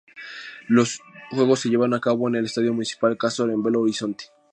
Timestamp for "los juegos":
0.67-1.59